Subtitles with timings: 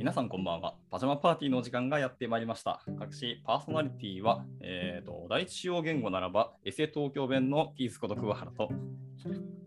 [0.00, 0.76] 皆さんこんばんは。
[0.90, 2.80] パジャマパーティーのお時間がやってまいりました。
[2.98, 8.70] 私、パーソナリティは、えー、と第一主要言語ならば、エセ東京弁のピースこと桑原と、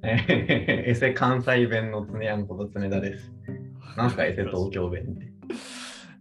[0.01, 3.32] え ーエセ関西弁の常やんこと常田です。
[3.96, 5.32] なんすか、エセ東京弁って。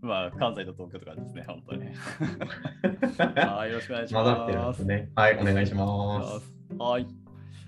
[0.02, 1.86] まあ、関西と東京とかですね、本当に。
[3.48, 4.36] はい、よろしくお願いし混ます。
[4.36, 5.10] ざってるんですね。
[5.14, 6.54] はい、お願いします。
[6.76, 7.21] はい。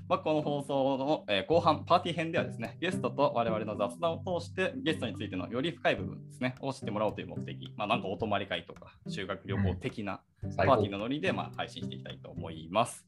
[0.08, 10.20] まあ、この放送の、えー後半、パーティー編ではですね、ゲストと我々の雑談を通して、ゲストについてのより深い部分ですね、を知ってもらおうという目的、まあ、なんかお泊まり会とか、修学旅行的な
[10.56, 13.06] パーティーのノリで、まあ、配信していきたいと思います。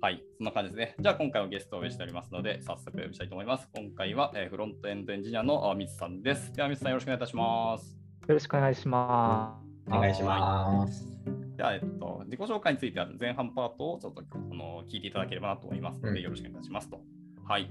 [0.00, 0.94] はい、そんな感じですね。
[0.98, 3.68] じゃあ、今回のゲストをお呼びしておりますので、早速お呼びしたいと思います。
[3.74, 6.52] 今回は、えーフロントエンドエンジニアのあミツさんです。
[6.52, 7.96] では、ミツさん、よろしくお願いいたします。
[8.28, 11.35] よろしくお願いしまお願いします。
[11.56, 17.00] では、えっと、自己紹介については前半パートをちょっとあの聞いていただければなと思いますので、うんよろしくお願いいたしますと。
[17.44, 17.70] はい。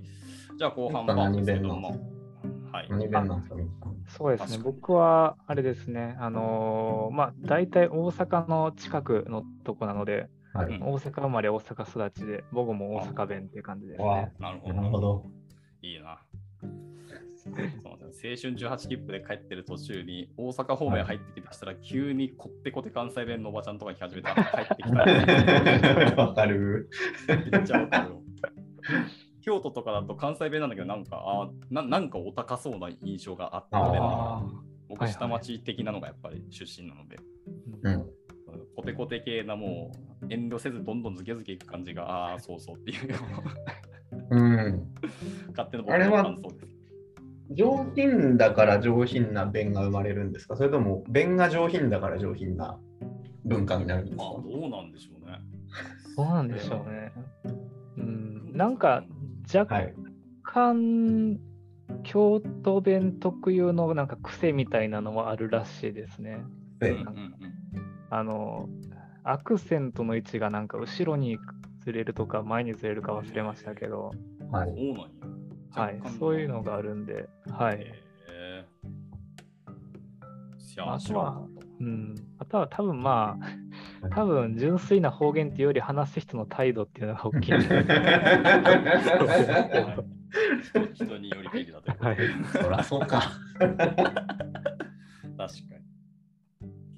[0.58, 2.16] じゃあ、後半パートですけども。
[2.71, 2.88] はい。
[2.89, 3.95] 何弁なんですか、みさん。
[4.08, 4.16] す。
[4.16, 4.63] そうですね。
[4.63, 6.16] 僕は、あれですね。
[6.19, 10.67] あのーまあ、大体大阪の近くのとこなので、はい。
[10.67, 14.33] うん大阪生まれ、大阪育ちで、僕も大阪弁っていう感じですわね。
[14.39, 14.73] なるほど。
[14.73, 15.25] なるほど。
[15.81, 16.19] いいな。
[17.45, 25.05] 青春18切符で帰ってる途中に大阪方面入ってきてしたら、急にこってこて関西弁のおばちゃんとか来始めたら 帰ってきた
[25.93, 26.89] らわかる。
[27.51, 28.21] めっちゃわかるよ。
[29.41, 37.17] 京都とかだと関西弁なんだけど、なんか、あーななんかお高そうな印象があったの僕、はいはい下町的なのがやっぱり出身なので、
[37.83, 37.89] あ。
[37.89, 38.05] うん。
[38.75, 43.16] コテコテ系なもう遠慮せずどんどんズケズケいく感じが、ああー、そうそうっていう
[44.31, 44.93] うん。
[45.55, 46.75] 勝手な僕の感想です。
[47.51, 50.55] 上品だから上品な弁が生まれるんですか？
[50.55, 52.79] それとも弁が上品だから上品な
[53.45, 54.23] 文化になるんですか？
[54.23, 55.39] まあ、どうなんでしょうね。
[56.16, 57.11] そうなんでしょうね。
[57.97, 59.03] うん、なんか、
[59.53, 59.93] 若はい。
[60.43, 61.39] 干、
[62.03, 66.43] 京都弁特有のなんか癖みたいなのもあるらしいですね。
[66.79, 67.35] でうんうんうん
[68.09, 68.69] あの、
[69.23, 71.38] アクセントの位置がなんか後ろに
[71.81, 74.11] ずれるとか前にずれるか忘れましたけど、
[74.51, 74.73] はい。
[75.75, 77.80] はい、そういうのがあるんで、はい。
[77.80, 78.96] へー。
[80.84, 81.41] あとは、
[81.80, 83.38] うん、あとは多分ま
[84.03, 87.52] あ、多分純粋な方言っていうより話す人の態度っていうのが大きい。
[90.94, 92.28] 人によりけりだということはいで。
[92.62, 93.22] そらそうか。
[93.59, 93.85] 確か
[95.38, 95.46] に。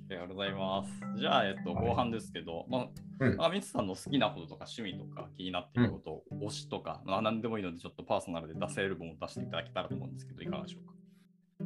[0.10, 0.92] ありがとうございます。
[1.18, 2.88] じゃあ、えっと、はい後半ですけど、ま
[3.20, 10.94] うんあ、あみつさんの好きなこととか趣味とか気になっていること、推しとか、まあ、何でもいいので、ちょっとパーソナルで出せる分を出していただけたらと思うんですけど、いかがでしょうか？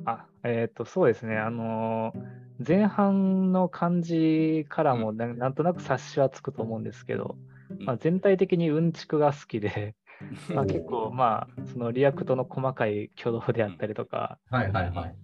[0.06, 1.38] あ、えっ、と、そうですね。
[1.38, 7.36] あのー前半の感じからもななんとなく察しはつくと思うんですけど、
[7.72, 9.96] うんまあ、全体的にうんちくが好きで、
[10.54, 15.16] まあ、結構まあその React の細かい挙動であったりとか、はいはいはい。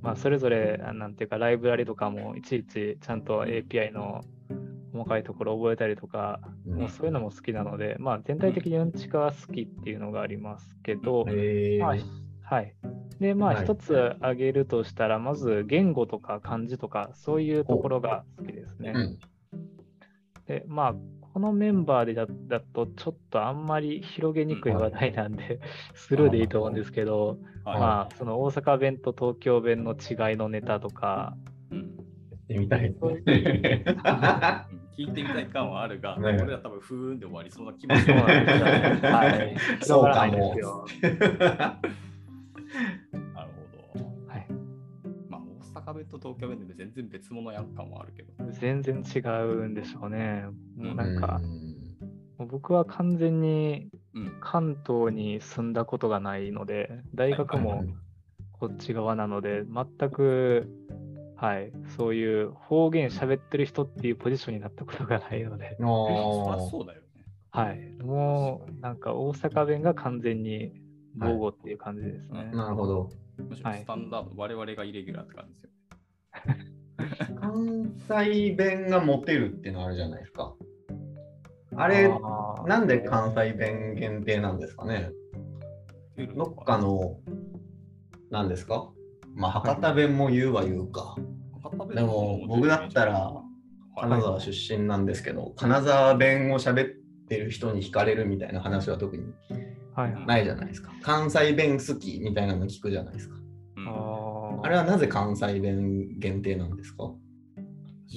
[0.00, 4.22] まあ、それぞれあなんていうかライブラリとかもいちいちちゃんと API の
[4.94, 12.02] 細かいところ覚えたりとか、うんもうそういうのも好きなので、まあ、全体的にうんちくは好きっていうのがありますけど、えまあー、
[12.42, 12.74] はい。
[13.20, 18.92] で、まあ、はい一つ挙げるとしたら、まず言語とか漢字とか、そういうところが好きですね。
[18.94, 19.18] うん。
[20.46, 20.94] で、まあ、
[21.32, 25.60] このメンバーでだだと、ちょっとあんまり広げにくい話題なんで、
[25.94, 31.36] スルーでいいと思うんですけど、はいまあ、その大阪弁と東京弁の違いのネタとか、
[31.70, 31.78] うん
[32.30, 32.94] やってみたい。
[34.96, 38.22] 聞いてみたい感はあるが、ね 俺ら多分ふーんで終わりそうな気もするね。
[38.22, 39.56] はい。
[39.80, 40.86] そうかもすよ。
[41.02, 41.10] な
[43.44, 43.50] る
[43.92, 44.04] ほど。
[44.28, 44.46] はい。
[45.28, 48.32] まあ、大阪弁と東京弁で全然別物やん感もあるけど。
[48.50, 50.46] 全然違うんでしょうね。
[50.76, 51.74] もうなんかう、ん
[52.38, 54.32] もう僕は完全にうん。
[54.40, 57.84] 関東に住んだことがないので、大学も
[58.52, 60.68] こっち側なので、全く、
[61.36, 67.06] はい、そういう方言喋ってる人っていうポジションになったことがないので、あそうだよね。
[67.50, 70.72] はい、もうなんか大阪弁が完全に
[71.18, 72.50] 母語っていう感じですね。
[72.52, 73.10] あ、なるほど。
[73.48, 73.80] むしろはい。
[73.80, 75.60] スタンダード、我々がイレギュラーって感じで
[77.26, 77.36] すよ。
[77.40, 80.54] 関西弁がモテるっていうのあるじゃないですか。
[81.76, 85.10] あれ、あーなんで関西弁限定なんですかね？
[86.36, 87.18] どっかの、
[88.30, 88.90] なんですか？
[89.34, 91.16] まあ、博多弁も言うは言うか。
[91.94, 93.32] でも、僕だったら、
[93.96, 96.88] 金沢出身なんですけど、金沢弁を喋っ
[97.28, 99.24] てる人に惹かれるみたいな話は特に
[100.26, 100.90] ないじゃないですか。
[101.02, 103.36] 関西弁好きみたいなの聞くじゃないですか。
[103.76, 107.10] うんあれはなぜ関西弁限定なんですか？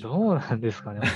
[0.01, 1.01] どうなんですかね。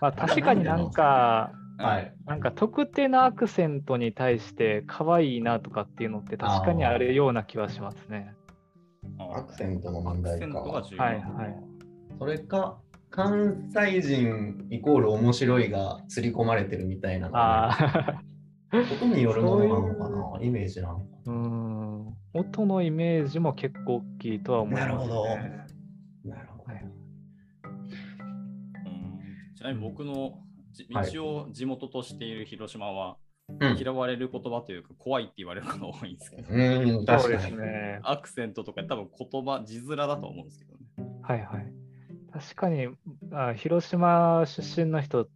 [0.00, 2.14] まあ、確かになんか、はい。
[2.26, 8.34] なんか特定のアクセントに対して可愛いなとかっていうのって確かにあるような気はしますね。
[9.18, 10.46] アクセントの問題か。
[10.60, 11.22] はいはい。
[12.18, 12.80] それか、
[13.10, 17.32] 関西人イコール面白いが刷り込まれてるみたいな、ね。
[17.34, 18.22] ああ。
[18.70, 22.14] 音によるものなのかな イメージなのかうん。
[22.34, 25.24] 音のイメージも結構大きいとは思います、ね、なるほど。
[26.24, 26.64] なるほど。
[26.64, 26.84] はい、
[29.56, 30.38] ちなみに僕の
[30.88, 33.16] 一応地元としている広島は、
[33.78, 38.00] 嫌われる言葉というか、怖いって言われることが多いんですけど、うん、確かにね。
[38.02, 41.10] アクセントとか多分言葉、字面だと思うんですけどね。
[41.22, 41.72] はいはい。
[42.32, 42.88] 確かに
[43.32, 45.28] あ広島出身の人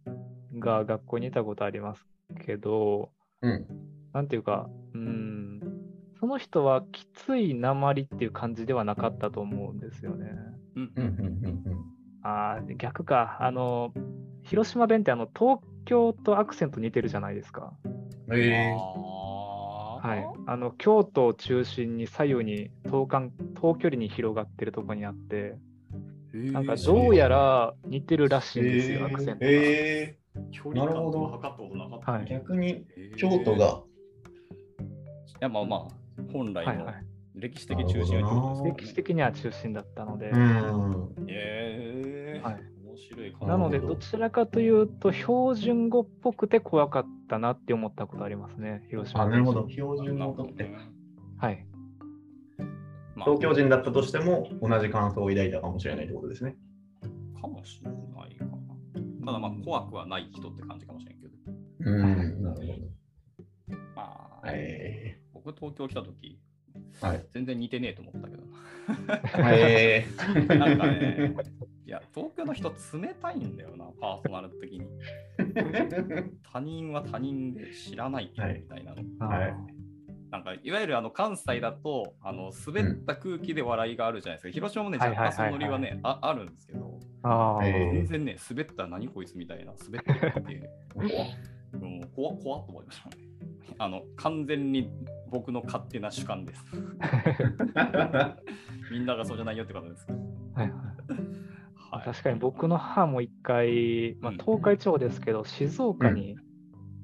[0.59, 2.05] が学校にいたことあります
[2.45, 3.09] けど、
[3.41, 3.65] うん、
[4.13, 5.59] なんていうか、うん、
[6.19, 10.31] その人はきつい鉛っていう感じではなかったと思うんですよね。
[12.23, 13.93] あ逆か、あの、
[14.43, 17.73] 広島弁ってあの東京とアクセント似てるじゃないですか。
[18.31, 25.55] えー、はい、あの京都を中心に左右に等間遠距離に広がってるとこにあって、
[26.33, 29.51] なんかどうやら似てるらしいんですよ、アクセントが。
[29.51, 31.27] えー、なるほど。
[31.27, 32.85] 測ったことなかった、はい、逆に
[33.17, 33.83] 京都が。
[34.79, 35.87] いや、まあまあ、
[36.31, 36.87] 本来の
[37.35, 40.29] 歴史的中心は、ね、歴史的には中心だったので。
[40.29, 41.15] うん。
[41.27, 42.72] えー、はい。
[43.11, 49.23] 面白いなので、どちらかというと、標準語っぽくて怖かったなって思ったことありますね、広島。
[49.23, 49.67] あ、なるほど。
[49.69, 50.71] 標準語って。
[51.37, 51.65] はい。
[53.15, 56.55] 東京人だったとしても同じ感想を抱いたかもしれないということですね。
[57.39, 58.51] かもしれないかな。
[59.25, 61.33] ただまあ怖くはない人って感じかもしれんけど。
[61.79, 62.73] うん、なるほ
[63.75, 63.77] ど。
[63.95, 66.39] まあ、えー、僕東京来た時、
[67.01, 68.43] はい、全然似てねえと思ったけど。
[69.37, 71.33] えー、なんかね、
[71.85, 74.87] いや、東京の人冷たいんだよな、パーソナル的に。
[76.51, 79.27] 他人は他人で知らないみたいなの。
[79.27, 79.53] はい、はい
[80.33, 86.99] なんかいわゆるあの関西だとあの滑った空気で笑いがあるじゃないですか、うん、広島もね若干そのノリはね、ああるんですけど。
[87.61, 90.69] 全然ね滑ったら何こいつみたいな滑ってるって
[91.77, 93.17] もう怖怖っと思いましたね。
[93.77, 94.89] あの完全に
[95.33, 96.63] 僕の勝手な主観です
[98.91, 100.07] みんながそうじゃないよってことです。
[100.55, 100.71] はい
[101.91, 106.37] はい、確かに僕の母も一回、まあ、東海地方ですけど、うん、静岡に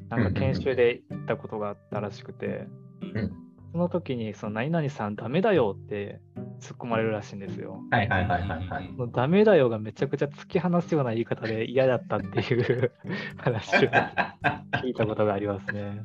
[0.09, 2.67] なんか研修で行ったことがあったらしくて、
[3.01, 3.31] うん、
[3.71, 6.21] その時にその何々さんダメだよって
[6.59, 7.81] 突っ込まれるらしいんですよ。
[7.89, 8.89] はいはいはいはい、はい。
[9.11, 12.91] ダメだよがめちゃくちゃ突き放すような言い方で嫌だったっていう
[13.37, 16.03] 話を聞いたことがありますね。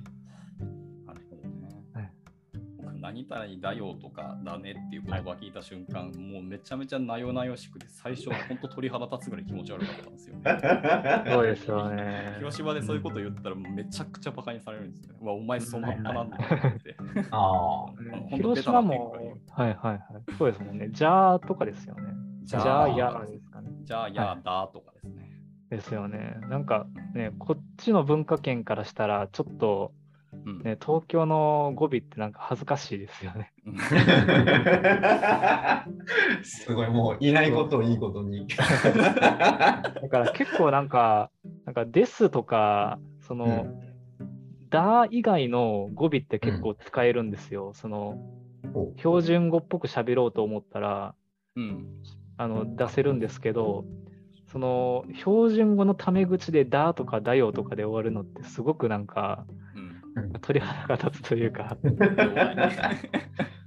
[3.15, 11.25] 何たらにだよとかだねっていう言葉聞いた瞬間、はい、もうめちゃめちゃなよなよしくて、最初、本当鳥肌立つぐらい気持ち悪かったんですよ、ね。
[11.31, 12.35] そうですよね。
[12.39, 15.19] 広島でそういうこと言ったら、めちゃくちゃバカにされるんですよね。
[15.23, 16.97] うわ、お前そんなっなんだって。
[17.31, 18.37] ああ。
[18.37, 19.17] 広島も、
[19.51, 20.03] はいはいはい。
[20.37, 20.89] そうですもんね。
[20.91, 22.03] じゃあとかですよね。
[22.43, 23.71] じゃあやなんですかね。
[23.85, 25.25] じゃあやだとかですね。
[25.71, 26.37] ですよね。
[26.51, 29.93] なんかね、こっちの文化圏からしたら、ちょっと、
[30.45, 33.53] ね、東京の語尾ってなんか恥ずかしいですよね。
[36.43, 38.47] すごい、もういないことをいいことに。
[38.47, 38.59] だ
[40.11, 41.31] から結構なんか、
[41.65, 43.67] なんかですとか、その、
[44.21, 47.69] うん、だ以外の語尾って結構使えるんですよ。
[47.69, 48.19] うん、その、
[48.99, 51.15] 標準語っぽく喋ろうと思ったら、
[51.57, 51.87] うん、
[52.37, 53.87] あの出せるんですけど、
[54.53, 59.47] その標準語のタメ口でだとかだよとかで終わるのってすごくなんか、
[60.43, 61.77] 鳥肌が立つというか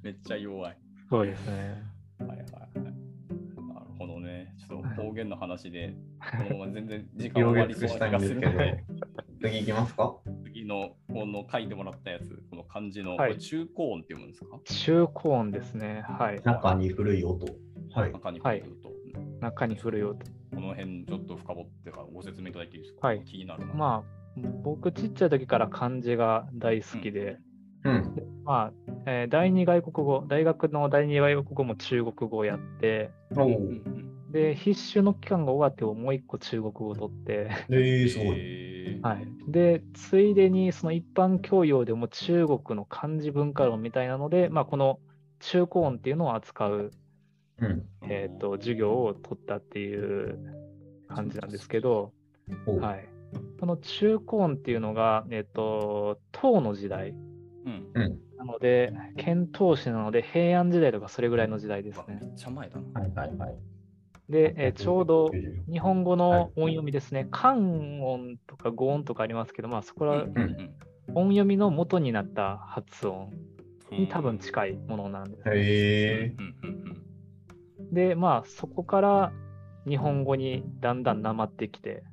[0.04, 0.78] めっちゃ弱い。
[1.10, 1.84] そうですね。
[2.20, 2.84] はいはいはい。
[2.84, 4.54] なるほどね。
[4.58, 8.84] ちょっと方言の話で、このまま全然時間終わりそうな気がするので、
[9.42, 10.16] 次いきますか？
[10.44, 14.60] 次のこの書いてもらったやつ、この漢字の、はい、中高音って読むんですか？
[14.66, 16.04] 中高音ですね。
[16.08, 16.42] はい。
[16.44, 17.46] 中に古い音。
[17.94, 18.12] はい。
[18.12, 18.92] 中に古い音。
[19.42, 20.18] 中に古い音。
[20.54, 23.74] この辺ちょっと深掘ってからご説明いただいていいですか、はい、気になるな。
[23.74, 24.18] まあ
[24.64, 27.38] 僕ちっちゃい時から漢字が大好きで、
[27.84, 33.12] うん、まあ、えー、第二外国語、大学の第二外国語も中国語をやって、
[34.32, 39.00] で、必修の期間が終わってもう一個中国語を取って、えー、すごい。
[39.02, 39.28] はい。
[39.48, 45.00] で、ついでにその一般教養でも中国の漢字文化論みたいなので、まあ、この
[45.40, 46.92] 中高音っていうのを扱う、
[47.60, 50.38] うん、えーと、授業を取ったっていう
[51.08, 52.12] 感じなんですけど、
[52.82, 53.17] はい。
[53.60, 57.14] この中高音っていうのが、えっ、と、唐の時代。
[57.66, 62.20] うん、なので、遣唐使なので、平安時代とかそれぐらいの時代ですね。
[62.22, 63.02] めっちゃ前だな。
[63.02, 63.56] はいはいはい。
[64.30, 65.32] で、えー、ちょうど
[65.72, 70.26] 日本語の音読みですね、漢音とか語音とかありますけど、まあ、そこは
[71.14, 73.32] 音読みの元になった発音
[73.90, 76.36] に多分近いものなんです、ね。
[77.92, 79.32] で、まあ、そこから
[79.88, 82.04] 日本語にだんだんなまってきて、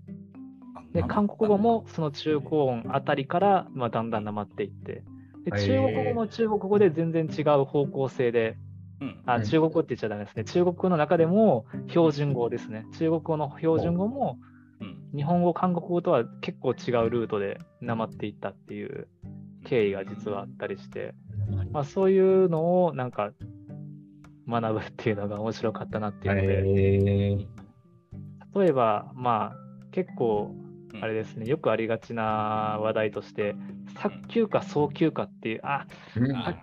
[0.95, 5.03] で韓国語もその中国音あたりから、まあ、だんだんなまっていって、
[5.45, 8.57] で中国語も中国語で全然違う方向性で、
[9.27, 10.45] あ中国語って言っちゃダメですね。
[10.45, 12.87] 中国語の中でも標準語ですね。
[12.99, 14.39] 中国語の標準語も
[15.15, 19.09] 日本語、韓国語とは結構違うルートでなまっていったっていう
[19.65, 21.15] 経緯が実はあったりして、
[21.73, 23.33] まあ、そういうのをなんか
[24.49, 27.49] 学ぶっていうのが面白かったなっていうので、
[28.61, 29.57] 例えば、まあ
[29.93, 30.55] 結構
[31.01, 33.55] あれですね、よくありがちな話題として、
[33.97, 36.57] 早急か早急かっていう、あ、早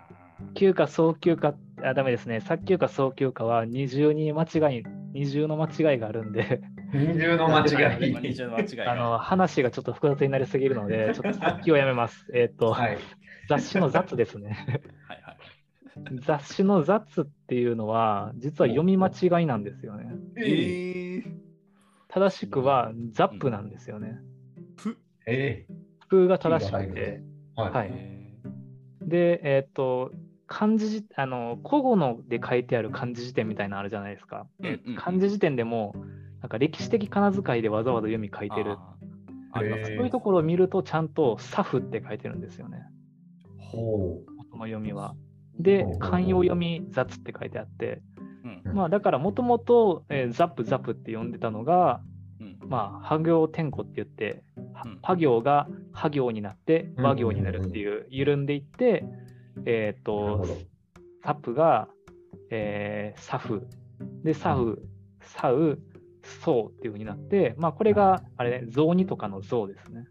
[0.54, 6.60] 急か早急か、あ、ダメですね、早急か早急かは二重に間違い、二重の間違いがあるんで、
[6.92, 8.14] 二重の間違い。
[8.20, 12.26] 二重の間違いあの話がちょっと複雑になりすぎるので、 ちょっとさっきをやめます。
[12.34, 12.98] えっ、と、はい、
[13.48, 14.66] 雑誌の雑ですね。
[15.08, 20.06] はいはい、雑誌の雑っていうのは、実は読み間違いなんですよね。
[20.36, 21.51] えー
[22.14, 24.18] 正しくはザップなんですよね。
[24.76, 25.66] プえ
[26.10, 27.22] プが正しくて。
[27.56, 27.92] はい、はい。
[29.00, 30.10] で、えっ、ー、と、
[30.46, 34.46] 漢字あの古語ので書いてある漢字辞典みたいなのあるじゃないですか。
[34.60, 35.94] うんうん、漢字辞典でも
[36.42, 38.76] なんか歴史的仮名遣いでわざわざ読み書いてる。
[39.54, 42.82] そういうところを見るとちゃんとサフって書いてるんですよね。
[43.58, 44.58] ほう。
[44.58, 45.14] の読みは。
[45.58, 48.02] で、慣用読み雑って書いてあって、
[48.74, 52.00] まあ、だからもともとザップザップって呼んでたのが、
[52.40, 54.42] うん、まあ、破行転弧って言って、
[55.02, 59.04] 破行が破行になって和行になるっていう、緩んでいって、
[59.66, 60.44] えっ、ー、と、
[61.24, 61.88] サップが、
[62.50, 63.66] えー、サフ、
[64.24, 64.82] で、サフ、
[65.20, 65.78] サウ、
[66.22, 70.06] ソウっていうふうになって、まあ、これが、あれ、ね、雑煮とかの像ですね。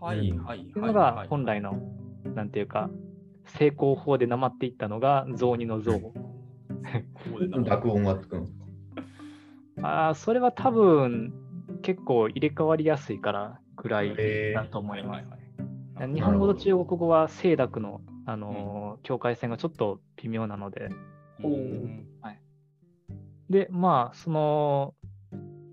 [0.00, 0.60] はいはい。
[0.60, 1.80] っていうのが本来の、
[2.34, 2.90] なんていうか、
[3.46, 6.12] 成功法でなまっていったのが雑煮の像。
[7.64, 11.32] 濁音がつくんですかあそれは多分
[11.82, 14.14] 結構入れ替わりやすいからぐらい
[14.54, 15.38] だと思います。
[16.06, 20.90] 日本語と中国語は清濁の、あのー、境界線がちょっと微妙なので。
[22.20, 22.40] はい、
[23.50, 24.94] で、まあ、その、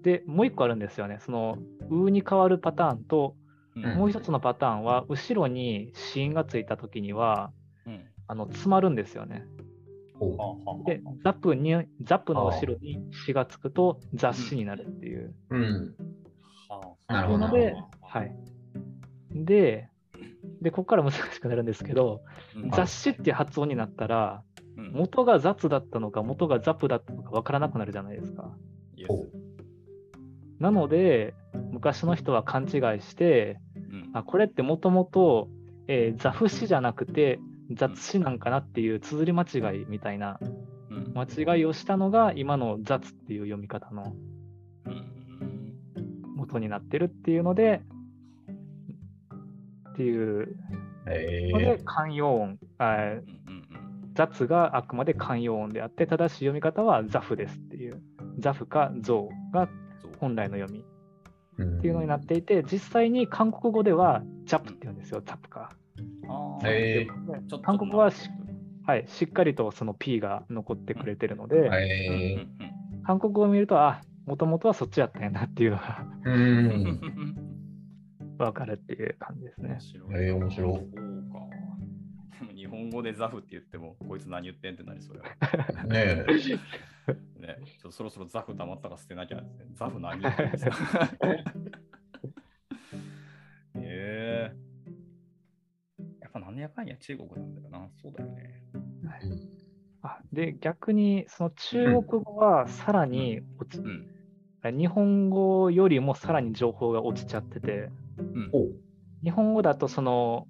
[0.01, 1.17] で、もう一個あるんですよね。
[1.19, 1.57] その、
[1.89, 3.36] うに変わるパターンと、
[3.75, 7.51] うん、もう一つのパターンは、後ろに子音がついたときには、
[7.86, 9.45] うん、あの詰まるんですよね。
[10.86, 15.34] で、ザップに、ザップの後ろに詩がつくと雑誌になるっていう。
[15.50, 15.95] うん。
[17.07, 17.50] なるほど。
[17.50, 18.36] で、はい。
[19.31, 19.89] で、
[20.62, 22.22] で、ここから難しくなるんですけど、
[22.72, 24.43] 雑誌っていう発音になったら、
[24.77, 28.55] 元が雑だったのか、元がザップだったのか分からなくなるじゃないですか。
[30.60, 31.34] なので、
[31.72, 32.69] 昔の人は勘違い
[33.01, 33.60] して、
[34.13, 35.50] あこれってもともと、
[35.88, 37.39] えー、ザフ詩じゃなくて、
[37.72, 40.39] 雑誌なんかなっていう綴り間違いみたいな
[41.13, 44.13] 間違いをしたのが今の雑っていう読み方の
[46.36, 47.81] 元になってるっていうので、
[49.91, 50.55] っていう。
[51.07, 52.60] ので慣用音、
[54.15, 58.01] 雑があくまで慣用音であって正しい読み方はザフですっていう。
[58.39, 59.69] ザフかゾウが
[60.19, 60.84] 本来の読み。
[61.63, 65.72] っていうのになっていて実際に韓国語ではジャプって言うんですよ、ザプか。
[66.63, 68.29] えー、韓国はし,、
[68.86, 72.48] はい、しっかりとその P が残ってくれてるので、えー、
[73.05, 76.05] 韓国語を見ると、あもともとはそっちやったんやなっていうのが
[78.38, 79.77] 分かるっていう感じですね。
[80.12, 80.82] えー、面白い。
[82.55, 85.24] 日本語でザフって言っても、こいつ何言ってんってなりそうや。
[85.84, 86.60] ねえ。
[87.39, 90.65] ねちょそろそろザフ溜まったから捨てなきゃ、ね、ザフ何言ってんです
[96.65, 97.88] やかんや中国なんだよな。
[98.01, 98.63] そうだよね。
[99.07, 99.50] はい、
[100.01, 108.51] あで、逆にその中国語はさらに落ち、うん、日本語よりもさらに情報が落ちちゃってて、うん、
[109.24, 110.48] 日本語だとその、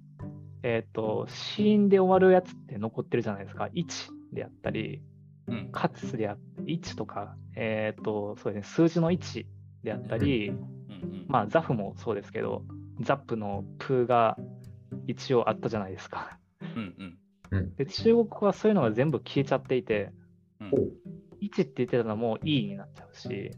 [0.62, 3.68] えっ、ー、と、死因で終わるやつって残ってるじゃないですか。
[3.74, 3.86] 1
[4.32, 5.02] であったり、
[5.48, 9.46] うん、かつであったり、1とか、えっ、ー、と、そうですね、数字の1
[9.84, 12.64] であったり、うんうん、まあ、ザフもそうですけど、
[13.00, 14.38] ザップのプーが
[15.06, 16.38] 一応あったじゃないですか。
[16.60, 17.18] うん
[17.50, 20.10] うん、で中国語はそういうのが全部消えちゃっていて、
[20.60, 20.68] うん、
[21.40, 23.50] 1って言ってたのも E になっちゃうし、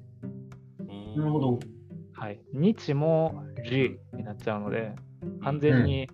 [1.17, 1.59] なるほど。
[2.13, 4.93] はい、日も G になっちゃうので、
[5.43, 6.09] 完全に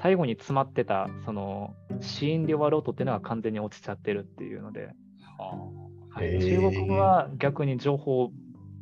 [0.00, 4.90] 最後に詰まってた、その、死因で終わろうとっていうのが完全に落ちちゃってるっていうので、
[6.10, 8.30] は中国語は逆に情報を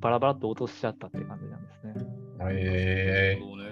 [0.00, 1.95] バラバラと落としちゃったって感じなんですね。
[2.52, 3.68] へえー。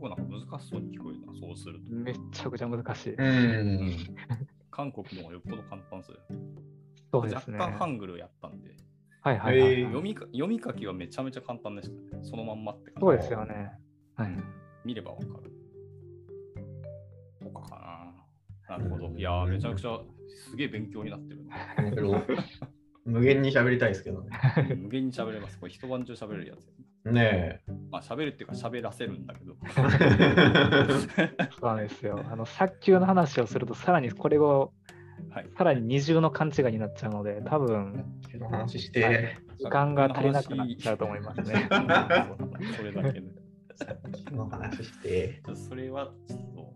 [0.00, 1.92] 語なんか難しそうに聞こえるな、そうすると。
[1.92, 3.14] めっちゃくちゃ難しい。
[3.14, 3.96] うん。
[4.70, 6.18] 韓国の方がよっぽど簡単そう
[7.12, 7.58] そうですね。
[7.58, 8.70] 若干ハングルやったんで。
[9.22, 12.22] はいはい、はい、読み読み書きはめちゃめちゃ簡単でしたね。
[12.22, 13.00] そのまんまって感じ。
[13.00, 13.72] そうですよね。
[14.16, 14.36] はい。
[14.84, 15.52] 見ればわかる。
[17.42, 18.14] とかか
[18.68, 18.78] な。
[18.78, 19.08] なるほど。
[19.08, 20.00] いやめちゃくちゃ
[20.48, 21.40] すげえ勉強になってる、
[23.04, 24.30] 無限に喋りたいですけどね。
[24.78, 25.58] 無限に喋れます。
[25.58, 26.72] これ一晩中喋れるやつ、
[27.04, 27.72] ねえ。
[27.90, 29.56] まあ喋るっていうか喋らせるんだけど。
[31.58, 32.22] そうなんですよ。
[32.30, 34.72] あの、早急の話をするとさらにこれを
[35.28, 38.06] はい、さらに二重の勘違いになっちゃうので、多分
[38.50, 41.68] 話して、時間が足りなくなっちゃうと思いますね。
[42.76, 43.28] それだけで。
[44.32, 45.42] の話して。
[45.54, 46.74] それはちょっと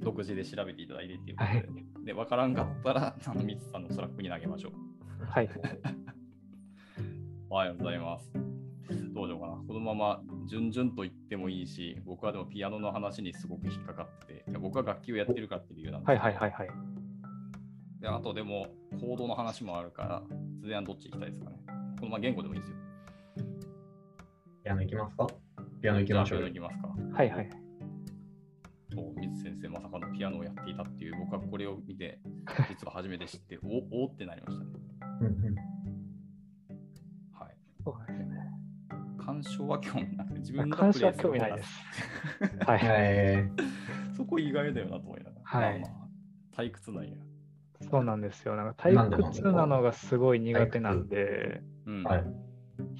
[0.00, 1.66] 独自で調べていただいてっていうことで、はい、
[2.06, 4.72] で分からんかったら、あのミツさんの Slack に投げましょう。
[5.24, 5.48] はい。
[7.50, 8.51] おはようございます。
[9.12, 9.54] どうしようかな。
[9.54, 16.68] このまま順々と言ってもいいし、僕はでもピアノの話にすごく引っかかってて、僕は楽器をやってるかっていう理由なんですはいはいはいはい。
[18.00, 18.66] で、あとでも、
[19.00, 20.22] コードの話もあるから、
[20.60, 21.56] ズデアンどっち行きたいですかね。
[22.00, 22.76] このまま言語でもいいですよ。
[24.64, 25.26] ピアノ行きますか？
[25.80, 26.38] ピアノ行きましょう。
[26.38, 26.88] ピアノ行きますか。
[27.16, 27.50] はいはい。
[28.90, 32.20] と、水先生、まさかのピアノをやっていたっていう、僕はこれを見て、
[32.68, 34.70] 実は初めて知って、おおってなりましたね。
[35.20, 35.71] はい。
[39.42, 41.68] 鑑賞は興味なくて、自分の鑑賞は興味ないです。
[42.64, 43.50] はい。
[44.16, 45.42] そこ意外だよなと思いながら。
[45.44, 45.80] はい。
[45.80, 45.96] まあま
[46.56, 47.16] あ、退屈なんや。
[47.90, 48.54] そうなんですよ。
[48.54, 51.62] なんか退屈なのがすごい苦手なんで、
[52.04, 52.24] はい、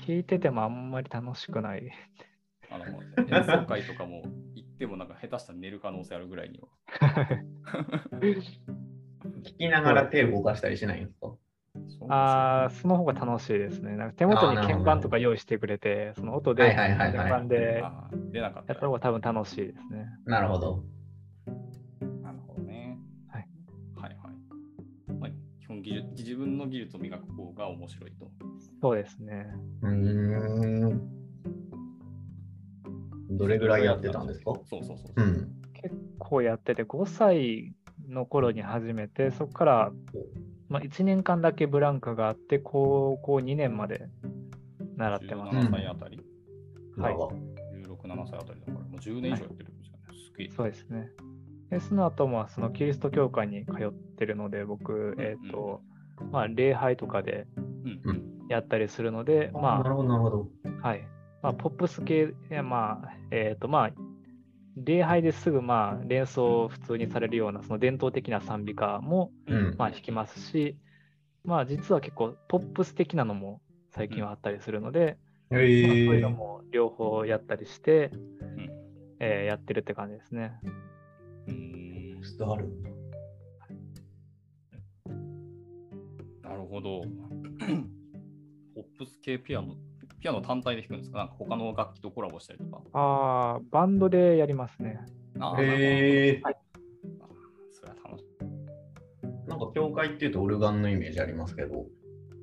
[0.06, 1.92] 弾いててもあんまり楽しくない。
[2.70, 4.22] あの演奏会とかも
[4.54, 6.68] 行ってもなんか下手したら寝る可能性あるぐらいには。
[9.42, 11.36] 聞きながら手を動かしたりしないんですか？
[12.08, 13.96] ああ、その方が楽しいですね。
[13.96, 17.90] なんか手元に鍵盤とか用意してくれて、その音で鍵盤でや
[18.62, 20.06] った方が多分楽しいですね。
[20.26, 20.84] なるほど。
[25.82, 28.30] 技術自分の技術を磨く方が面白いと。
[28.80, 29.48] そうですね。
[29.82, 31.00] うん。
[33.36, 34.52] どれぐらいやってたんですか？
[34.64, 35.12] そうそうそう。
[35.16, 37.74] うん、結構やってて、5歳
[38.08, 39.92] の頃に始めて、そこから、
[40.72, 44.08] まあ、1年間だけブランクがあって、高校2年まで
[44.96, 45.56] 習ってます。
[45.56, 46.18] 17歳あたり？
[46.96, 47.14] はい。
[47.14, 50.04] 16、7歳あたりだから、もう10年以上やってるんですよね。
[50.08, 50.48] はい、すげえ。
[50.48, 51.10] そうですね。
[51.70, 55.82] でその後もそのキリスト教会に通ってるので、僕、えっ、ー、と、
[56.30, 57.46] まあ、礼拝とかで
[58.48, 60.48] やったりするので、まあ、なるほど、なるほど。
[60.82, 61.06] はい。
[61.42, 63.90] まあ、ポップス系、まあ、えっ、ー、と、まあ、
[64.76, 69.30] 礼拝ですぐまあ連想普通にされるようなその伝統的な賛美歌も
[69.76, 70.76] まあ弾きますし、
[71.44, 75.18] うん、まあ実は結構ポップス的なのも最近はあったりするので、
[75.50, 75.58] うん。
[75.58, 78.70] まあ、そういうのも両方やったりして、うん、
[79.20, 80.52] えー、やってるって感じですね。
[82.50, 82.68] ある。
[86.42, 87.02] なるほど。
[88.74, 89.76] ポップス系ピアノ、
[90.22, 91.18] ピアノ単体で弾くんですか？
[91.18, 92.80] なんか他の楽器とコラボしたりとか。
[92.92, 95.00] ああ、バンドでやりますね。
[95.58, 96.44] へえー。
[96.44, 96.56] はい、
[97.72, 99.48] それは楽しい。
[99.48, 101.86] なんか教会っていうとオルガンのイメージありますけど、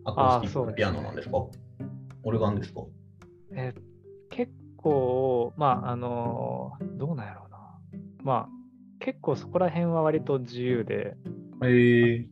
[0.03, 1.37] アコースティックピアノなんですか？
[2.23, 2.81] オルガンですか？
[3.53, 3.73] え
[4.29, 7.79] 結構、まあ、あのー、どうなんやろうな。
[8.23, 8.49] まあ、
[8.99, 11.15] 結構そこら辺は割と自由で、
[11.63, 12.27] えー、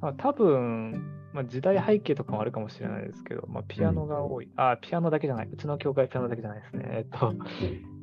[0.00, 6.88] まあ、多分、まあ、時代背景とかもあるかもしれないですけど、まあ、ピアノが多い、うん、あ、ピアノだけじゃない、うちの教会ピアノだけじゃないですね。
[6.90, 7.34] えっと、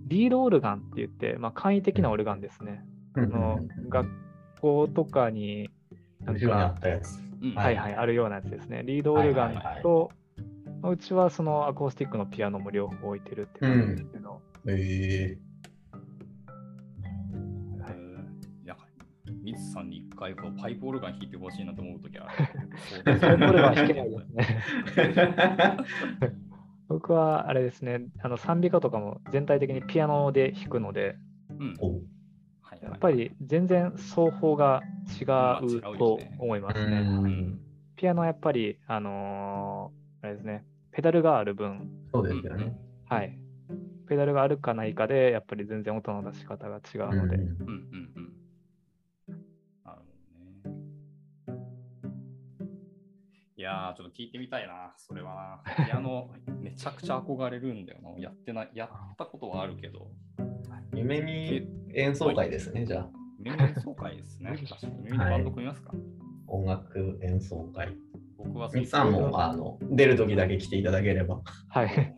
[0.08, 2.84] リードオルガンって言って、まあ、簡易的なオルガンですね。
[3.16, 4.10] あの学
[4.60, 5.70] 校とかに、
[6.20, 6.76] なんか、
[7.56, 8.84] はいはい、あるようなやつですね。
[8.86, 14.42] リードオルガンと、はいはいはい、うちはそのアコースティックのピアノも両方置いてるって感じですけど。
[14.66, 15.51] うん、えー
[19.42, 22.28] ミツさんに一回こパイプオルガン弾いてほしいなと思うときは。
[23.06, 25.78] パイプオルガン弾けないですね。
[26.88, 31.16] 僕はあれですね、あの賛美歌とかも全体的にピアノで弾くので、
[31.50, 31.78] うん
[32.82, 34.82] やっぱり全然奏法が
[35.20, 36.98] 違うと思いますね。
[36.98, 37.60] うん、
[37.96, 42.76] ピアノはやっぱり、あのー、あれですね、ペダルがある分、そうですよね。
[43.08, 43.38] はい。
[44.08, 47.36] ペダルがあるかないかで、やっぱり全然音の出し方が違うので。
[47.36, 48.11] うんうんい
[53.72, 55.86] やー、ちょっと聞いてみたいな、それはな。
[55.86, 56.30] ピアノ、
[56.60, 58.20] めちゃくちゃ憧れるんだよな。
[58.20, 60.12] やってない、やったことはあるけど。
[60.94, 63.10] 夢見演奏会ですね、じゃあ。
[63.40, 64.52] 夢見演奏会ですね。
[64.70, 65.06] 確かに。
[65.06, 66.02] 夢見バンド組みますか、はい、
[66.48, 67.96] 音楽演奏会。
[68.38, 71.42] 僕はみさんもあの出るときだけ来ていただければ。
[71.70, 72.16] はい。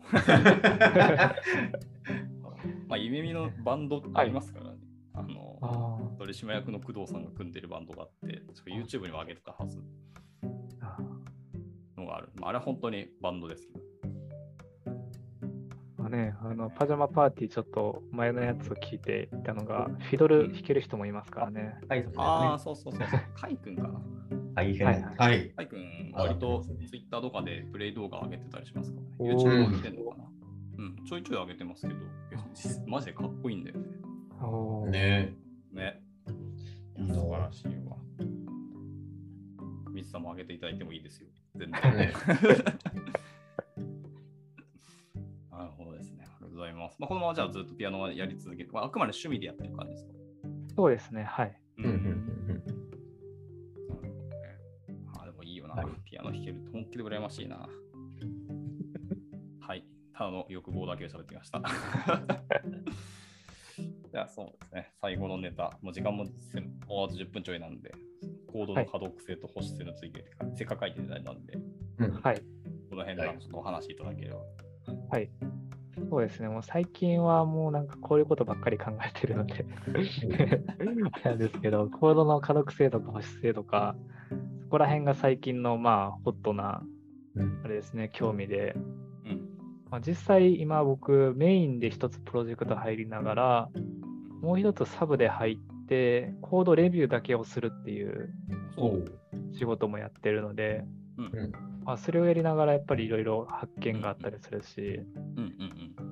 [2.88, 4.70] まあ、夢見のバンドありますからね。
[5.12, 9.84] はい、あの取締役の工藤さんが組んでるバンドがあって、YouTube にも上げてたはずの
[12.14, 12.28] がある。
[12.36, 13.80] まあ、あれは本当にバンドですけど。
[15.96, 21.78] まあね、あのパジャマパーティーちょっと前のやつを聞いていたのが、フィドル弾ける人もいますからね。
[21.82, 23.20] うん、ああ、そうそうそうそう。
[23.34, 24.00] カイ君かな？
[24.54, 24.86] 大変。
[24.86, 24.92] は
[25.32, 25.50] い。
[25.56, 29.06] カイ君、割と Twitter とかでプレイ動画上げてたりしますかね。
[29.18, 30.24] YouTube 上げてんのかな？
[30.76, 32.00] うん、ちょいちょい上げてますけど、
[32.86, 33.78] マジでかっこいいんだよ
[34.88, 34.90] ね。
[34.90, 35.36] ね
[35.72, 36.02] ね。
[37.08, 37.96] 素晴らしいわ。
[39.90, 41.28] ミスさんも上げていただいてもいいですよ。
[41.56, 41.94] 全然。
[41.94, 42.12] ね。
[46.54, 46.96] ございます。
[47.00, 50.12] まあ、このままじゃあずっとピアノはやり続けて、まあ、あくまで趣味でやってる感じですか？
[50.76, 51.60] そうですね、はい。
[51.78, 51.84] うん。
[51.84, 52.00] うんうんう
[52.54, 52.62] ん。
[55.20, 57.68] あでもいいよな、はい、ピアノ弾けると本気で羨ましいな。
[59.60, 61.60] はい、ただの欲望だけで喋ってきました。
[64.12, 66.32] じゃあそうですね、最後のネタ、もう時間も終
[66.88, 67.92] わず10分ちょいなんで、
[68.54, 71.58] コードの可読性と保守性の追求とか、せっかく書いていただいたんで、
[72.22, 72.40] はい、
[72.88, 74.38] この辺でちょっとお話しいただければ。
[75.10, 75.28] はい。
[76.08, 79.66] そうですね、もう最近はもうなんかこういうことばっかり考えてるので。
[81.24, 83.96] あれですけど、コードの可読性とか保守性とか、
[84.62, 86.84] そこら辺が最近のまあホットな、
[87.64, 88.76] あれですね、興味で、
[89.90, 93.68] まあ、実際今僕メインで一つプロジェクト入りながら、
[94.42, 98.34] もう一つサブで入って、コードレビューだけをするっていう
[99.58, 100.84] 仕事もやってるので、
[101.84, 105.00] まあ、それをやりながらやっぱりいろいろ発見があったりするし、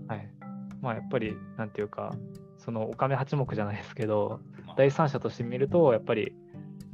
[0.09, 0.29] はい。
[0.81, 2.13] まあ、やっぱりなんていうか
[2.59, 4.41] その岡目八目じゃないですけど
[4.77, 6.35] 第三者として見るとやっぱり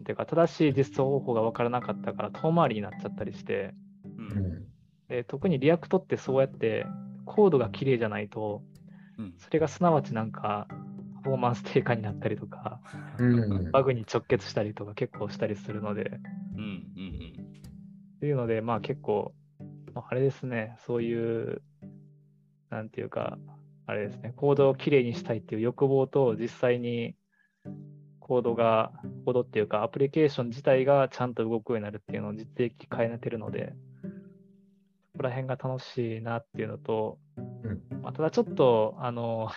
[0.08, 3.74] ていうか正しい実装方法が分からなかったから遠回りになっちゃったりして、
[4.16, 4.64] うん、
[5.10, 6.86] で特に React ってそうやって
[7.26, 8.62] コードが綺麗じゃないと、
[9.18, 10.74] うん、それがすなわちなんかパ
[11.22, 12.80] フォーマンス低下になったりとか、
[13.18, 16.02] うん、バグに直結したりとか結構したりするので、
[16.54, 17.46] うんうんうん、
[18.16, 19.34] っていうのでまあ結構
[19.94, 20.76] あれですね。
[20.86, 21.62] そういう
[22.70, 23.38] なんていうか、
[23.86, 27.14] あれですね、コードをきれいにしたいっていう欲望と、実際に
[28.20, 28.92] コードが、
[29.24, 33.72] コードっていうか、アプリケーション自体がちゃんと動くようになるっていうのを実績変えてるので、
[35.12, 38.02] そこら辺が楽しいなっていうのと、うん。
[38.02, 39.48] まあ、ただちょっと、あの、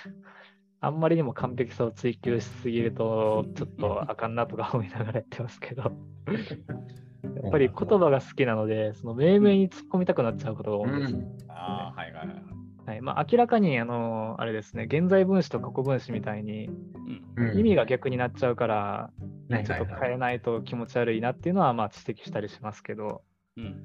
[0.84, 5.84] あんまりにも完璧さを追求しすぎると、ちょっとあかんなとか思いながらやってますけど、
[7.44, 12.44] やっぱり言葉が好きなので、その命名に突っ込みたくなっちゃうことが多いです、うん、ああ、はいはいはい。
[12.88, 13.02] はい。
[13.02, 16.72] まあ、明らかにあのあれですね現在分詞と過去分詞みたいに、
[17.56, 19.12] 意味が逆になっちゃうから、
[19.50, 23.22] ね、ちょっと変えないと気持ち悪いなっていうのはまあ指摘したりしますけど、
[23.56, 23.84] うん、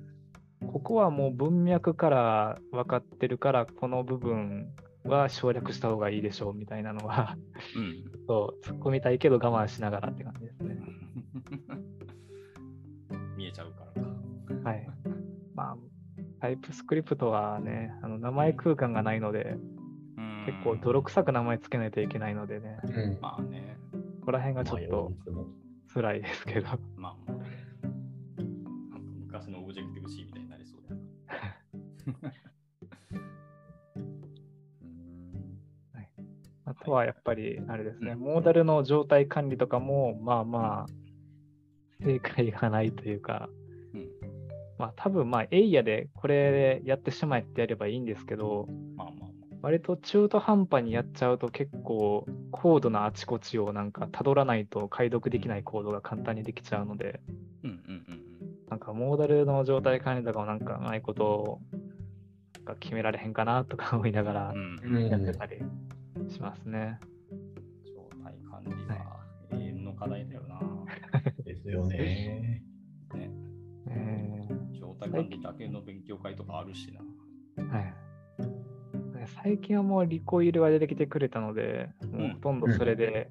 [0.67, 4.69] ここはもう文脈から分かってるからこの部分
[5.09, 7.37] は省略した方がいいでしょうみたいなのは、
[7.77, 10.79] うん、そう突っ込みたいけど我慢しながらって感じですね。
[13.37, 14.71] 見えちゃうからか。
[14.71, 14.89] はい。
[15.55, 15.77] まあ
[16.41, 19.57] タイプスクリプトはね、あの名前空間がないので、
[20.47, 22.79] 結構泥臭く名前つけないといけないのでね。
[22.85, 23.77] うん、まあね。
[24.21, 25.13] ここら辺がちょっと
[25.95, 26.69] 辛いですけど。
[36.87, 43.49] とはやっぱり、あれですね、モーダルの状態管理とかも、まあまあ、正解がないというか、
[44.79, 49.31] まあ多分まあエイヤでこれやってしまえってやればいいんですけど、まあまあ、
[49.63, 57.21] 割と中途半端にやっちゃうと結構高度なあちこちをなんか辿らないと解読できないコードが簡単にできちゃうので、
[57.65, 58.23] うんうんうん、
[58.69, 61.61] なんかモーダルの状態管理とかもなんかうまいことを
[62.81, 64.55] 決められへんかなとか思いながら
[65.09, 65.63] やってたり
[66.29, 66.99] しますね。
[67.85, 69.21] 状態管理は
[69.53, 70.61] 永遠の課題だよな。
[71.45, 72.63] ですよね。
[73.15, 73.47] ね
[74.99, 76.93] 管理だけの勉強会とかあるし
[77.57, 77.65] な。
[77.65, 77.95] はい。
[79.43, 83.31] 最近はもうリコイルが出てきてくれたので、もうほとんどそれで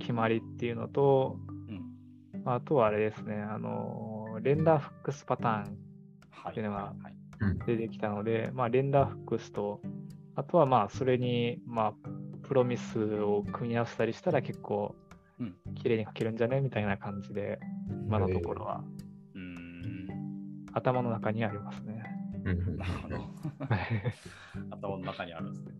[0.00, 1.38] 決まりっていうのと、
[2.34, 5.64] うん、あとはあれですね、あの、レンダーフックスパターン
[6.50, 6.94] っていうのが
[7.66, 9.80] 出てきたので、まあ、レンダーフックスと、
[10.36, 11.92] あとはまあ、それに、まあ、
[12.42, 14.94] プロミスを組み合わせたりしたら結構、
[15.74, 16.60] 綺麗に書けるんじゃね？
[16.60, 17.58] みたいな感じで、
[18.06, 18.84] 今のところは。
[20.72, 22.02] 頭の中にありますね。
[22.44, 22.52] な
[22.84, 23.16] るほど。
[24.70, 25.72] 頭の中にあるんですね。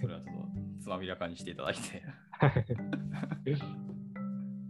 [0.00, 0.42] それはちょっと
[0.80, 2.02] つまびらかにしていただいて。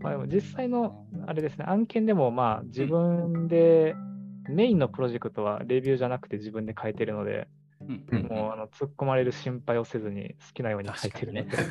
[0.01, 3.95] まあでも実際のあれですね、案件でもまあ自分で、
[4.49, 7.47] メインのプロジェクトはレビューじゃなくて自分で書いてるので、うん、
[8.29, 11.57] もうあの突っ込まれる心配をせずに好きなように書いてるので。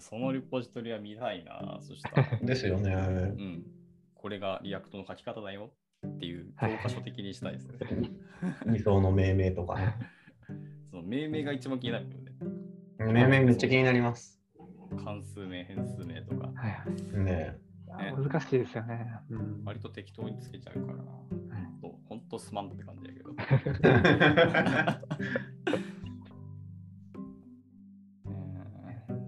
[0.00, 2.38] そのリポジトリは見たいな、そしたら。
[2.42, 2.92] ですよね。
[2.92, 2.98] う
[3.42, 3.66] ん。
[4.14, 5.70] これが React の書き方だよ
[6.06, 7.78] っていう教科書的にしたいですね。
[8.66, 9.94] 理想の命名とかね。
[10.90, 12.32] その命名が一番気になるよね。
[12.98, 14.40] 命名めっちゃ気になります。
[15.04, 16.50] 関数名、変数名とか。
[16.54, 17.56] はいね
[17.96, 19.64] 難しいですよね、うん。
[19.64, 21.04] 割と適当につけちゃうからな。
[21.80, 21.95] ほん
[22.28, 23.34] とすまんって感じだけど。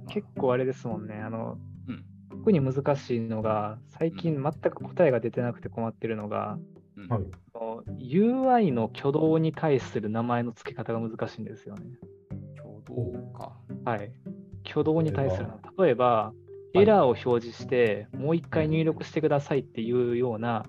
[0.08, 1.14] 結構あれですもんね。
[1.14, 6.58] あの、うん、特に難しいのが、最近全く答えが出てなくて困ってるのが、
[6.96, 7.06] うん、
[7.98, 11.84] UI の挙動に対する名前の付け方が難しいんですよね。
[12.56, 12.68] 挙
[13.12, 13.56] 動か。
[13.84, 14.12] はい。
[14.64, 16.32] 挙動に対する例えば、
[16.74, 20.64] エラーを表示して、もう一回入力してくださいっていうような、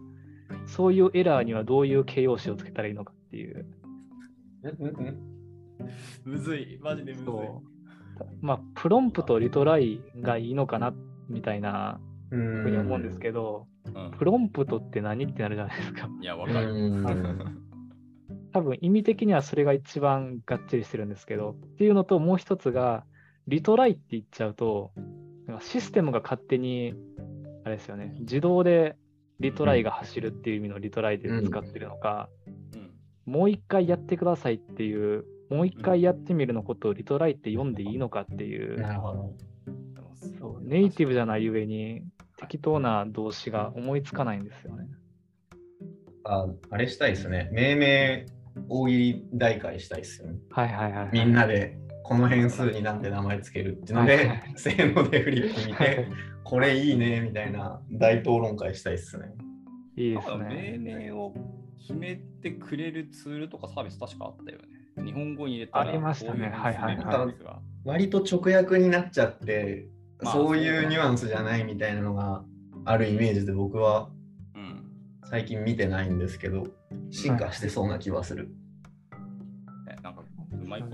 [0.65, 3.65] そういうエラーにはどういう形容詞をつけたらいいのかっていう。
[6.25, 7.33] むずい、マジでむずい。
[8.41, 10.93] まあ、 prompt retry がいいのかな
[11.29, 13.67] みたいなふうに思うんですけど、
[14.17, 16.09] プロンプトって何ってなるじゃないですか。
[16.21, 16.93] いや、わかる。
[18.51, 23.05] 多分意味的にはそれが一番がっちりしてるんですけど、っていうのともう一つが、
[23.47, 24.91] リトライって言っちゃうと、
[25.61, 26.93] システムが勝手に、
[27.63, 28.95] あれですよね、自動で
[29.39, 32.29] リトライが走るっていう意味のリトライで使ってるのか、
[33.25, 39.35] うん、もう一回やってくださいっていう、もう一回やってみるのことをリトライって読んでいいのかっていう、なるほど
[40.39, 42.03] そうネイティブじゃないゆえに、
[42.37, 44.87] 適当な動詞が思いつかないんですよね。
[46.25, 47.49] ああれしたいですね。
[47.51, 48.25] 命名
[48.67, 50.37] 大喜利大会したいですよね。
[50.51, 51.77] はいはいはい、はい、みんなで
[52.09, 56.07] この変数になんて名前つけるっていうので、はいはい、せーのでフリップ見て、
[56.43, 59.31] これいいねみたいな大討論会したいですね。
[59.95, 60.77] いいですね。
[60.79, 61.35] 命名を
[61.79, 65.05] 決めてくれるツールとかサービス確かあったよね。
[65.05, 66.49] 日本語に入れたらありましたね。
[66.49, 67.35] はいはいはい。
[67.85, 69.85] 割と直訳になっちゃって、
[70.19, 72.43] まあ、そういうニュアンスじゃないみたいなのが
[72.85, 74.09] あるイメージで僕は
[75.29, 76.65] 最近見てないんですけど、
[77.11, 78.49] 進化してそうな気はする。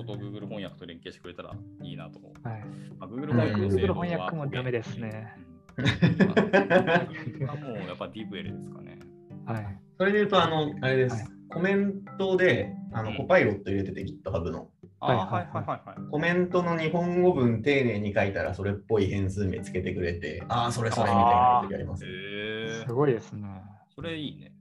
[0.05, 2.47] と Google 翻訳と連携してくれたらいいなと思う。
[2.47, 2.65] はい
[2.99, 5.35] まあ、Google 翻訳の性能は、翻訳もダメですね。
[5.77, 8.99] うん、 もうやっぱ DeepL ですかね。
[9.45, 9.79] はい。
[9.97, 11.15] それで言うと、あの、あれです。
[11.15, 14.69] はい、コメントで、あの、コパイロット入れてて GitHub の。
[14.99, 16.09] はいはいはいはい。
[16.09, 22.05] コメントの日本語文丁寧に書いたらそれっぽい変数名つけてくれて、ああ、それそれみたいな時あります。
[22.85, 23.47] すごいですね。
[23.93, 24.51] それいいね。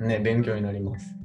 [0.00, 1.16] ね、勉強になります。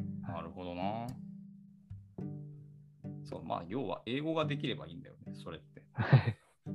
[3.44, 5.84] まあ、要は英語ができればいいんだよね、それって。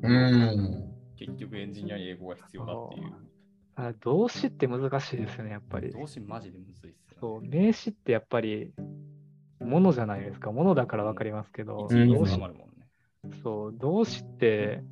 [0.03, 0.93] うん。
[1.17, 3.13] 結局エンジニアに英語が必要だっていう。
[3.77, 5.91] あ動詞って難しいですよね、やっぱり。
[5.91, 8.73] 動詞マジでむずいっす、ね、そう、名詞ってやっぱり、
[9.61, 10.53] ものじゃないですか。
[10.53, 12.39] ものだから分かりますけど、うん、動詞、
[13.43, 14.83] そう、動詞って、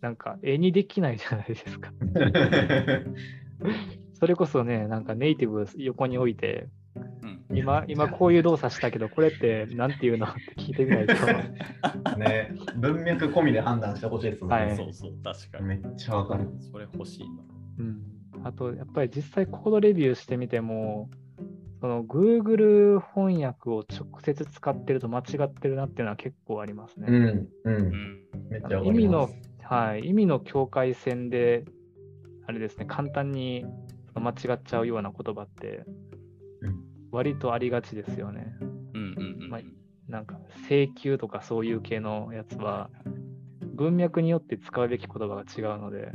[0.00, 1.92] なんか絵にできないじゃないですか。
[4.14, 6.68] それこそね、なんかネイティブ横に置いて、
[7.50, 10.26] 今、今こういう動作したけど、これって何て言うの？
[10.26, 11.14] って聞いてみないと。
[12.18, 14.66] ね、文脈込みで判断してほしいですもんね。
[14.66, 15.66] はい、そうそう、確かに。
[15.66, 16.48] めっちゃわかる。
[16.60, 17.42] それ欲しいな。
[17.78, 18.00] うん。
[18.44, 21.10] あと、やっぱり実際コードレビューしてみても、
[21.80, 27.06] その Google 翻訳を直接使ってると間違ってるなっていうのは結構ありますね。
[27.08, 28.22] うん、うん。
[28.48, 29.28] めっちゃ意味の、
[29.62, 31.64] はい、意味の境界線で、
[32.46, 33.66] あれですね、簡単に
[34.14, 35.84] 間違っちゃうような言葉って、
[37.14, 38.52] 割とありがちですよね。
[38.60, 39.60] うんうんうんまあ、
[40.08, 40.36] なんか
[40.68, 42.90] 請求とかそういう系のやつは
[43.74, 46.10] 文脈によって使うべき言葉が違うので、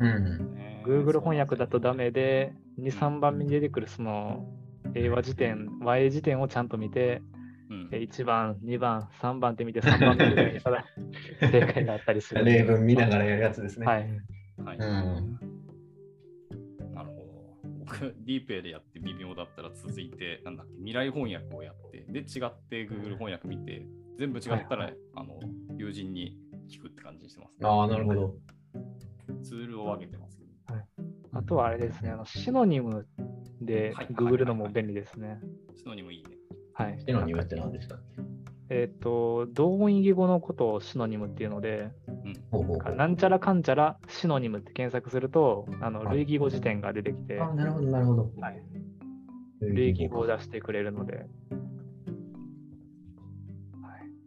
[0.00, 4.46] うん、Google 翻訳だとダメで2、3番目に出てくるその
[4.94, 7.22] 英和辞典、和英辞典をちゃんと見て、
[7.70, 10.60] うん、1番、2番、3番って見て3番目に
[11.40, 12.44] 正解があったりする。
[12.44, 13.86] 例文見ながらやるやつですね。
[13.86, 14.10] はい。
[14.64, 15.43] はい、うん
[17.84, 23.86] 僕、DPay でやって微妙だったら続いて、なんだっけ、未来翻訳をやって、で、違って Google 翻訳見て、
[24.18, 25.40] 全部違ったら、はい、あの
[25.76, 28.34] 友人に聞くって感じにしてます、ね、ああ、なるほど。
[29.42, 30.74] ツールを分けてますけど。
[30.74, 30.86] はい、
[31.32, 33.06] あとはあれですね、あのシノニム
[33.60, 35.40] で Google のも便利ですね。
[35.74, 36.30] シノニムいいね。
[36.74, 37.00] はい。
[37.00, 38.22] シノニムって何でしたっけ？
[38.70, 41.90] えっ、ー、と、同音異義語のことをシノニムっていうので、
[42.24, 48.30] うん、なんちゃらかんちゃらシノニムって検索すると、あの類義語辞典が出てきて、あ、なるほど、なるほど。
[48.40, 48.62] はい、
[49.60, 50.20] 類義語。
[50.20, 51.28] を出してくれるので、はい、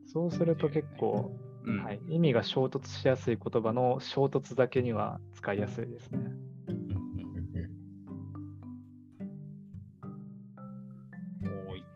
[0.05, 1.35] そうすると結構、
[1.83, 6.19] はい、意味が衝突しやすい言葉の衝突だけには使いやすいですね。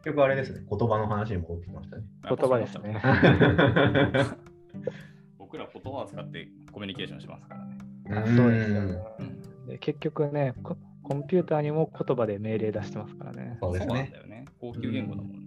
[0.03, 2.03] 結局あれですね、言葉の話に戻ってきましたね。
[2.27, 2.99] 言葉ですね。
[5.51, 8.37] 僕ら言葉を使ってコミュニケーションしますからね。
[8.37, 9.77] そうですよね。
[9.79, 13.57] 結局ねコ、コンピューターにも言葉で命令出してますからね。
[13.59, 14.13] そうですね。
[14.27, 15.39] ね高級言語だもんね。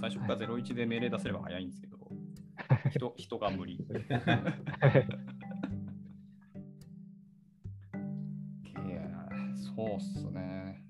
[0.00, 1.96] 最初から01で命令出せれば早いんですけど、
[2.90, 3.78] 人人が無理。
[9.76, 10.82] そうっすね。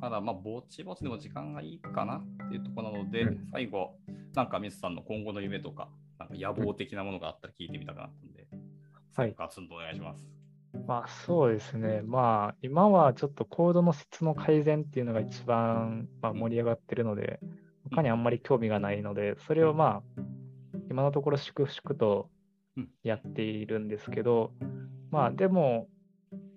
[0.00, 3.96] ただ、まあ、ぼちぼちでも時間がいいかなっていうところなので、うん、最後、
[4.34, 8.46] なんか、ミスさんの今後の夢とか、なんか野望的なものがあったら聞いてみたくなったんで、
[9.16, 10.24] はい、ガツンとお願いします。
[10.86, 12.02] まあ、そうですね。
[12.04, 17.40] まあ、今はちょっとコードの質の改善っていうのが一番、まあ、盛り上がってるので、
[17.90, 20.22] 他にあんまり興味がないので、それをまあ、
[20.90, 22.30] 今のところ粛々と
[23.02, 24.52] やっているんですけど、
[25.10, 25.88] まあでも、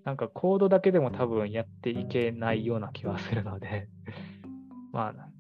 [0.04, 3.88] なんかコードだけでも多分やっていけないような気はするので
[4.92, 5.31] まあ、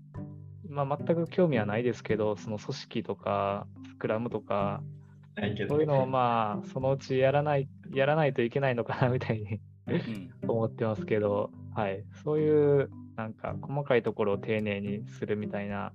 [0.71, 4.81] まあ、全く興味はないですけど、その組織とか、スクラムとか、
[5.67, 9.59] そういうのをまあ、そのうちやらない、やらないといけないのかなみたいに
[10.47, 15.93] 思ってますけど、はい、そういうなんか細かいところを丁寧にするみたいな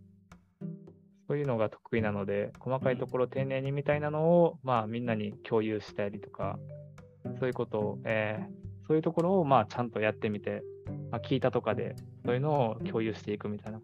[1.29, 6.59] そういうのが得意なので、細かいところ丁寧にみたいなのを、まあ、みんなに共有したりとか、
[7.41, 10.63] そういうことを、えー、そういうところを、まあ、ちゃんとやってみて、
[11.11, 13.81] まあ、聞いたとかで、そういうのを共有していくみたいな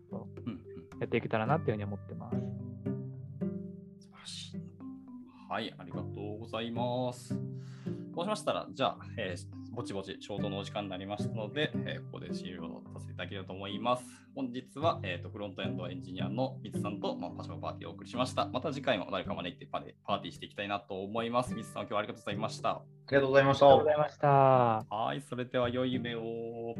[1.12, 2.36] ていけたらなっていうふうに思ってます。
[2.36, 4.60] 素晴らしい。
[5.48, 7.28] はい、ありがとうございます。
[8.14, 14.04] そうしましたら、じゃあ、えーぼちぼち、ちょうどのお時間になりましたので、えー、ここで終了させていただければと思います。
[14.34, 18.46] 本日は、えーと、フロントエンドエンジニアのミツさんと、まあ、パシャパーティーをお送りしました。
[18.48, 21.54] また次回も誰か招いてパーティーしていきたいなと思います。
[21.54, 22.70] ミツさん、今日はありがとうございました。
[22.70, 23.66] ありがとうございました。
[23.66, 24.28] ありがとうございました。
[24.94, 26.74] はい、それでは良い夢を。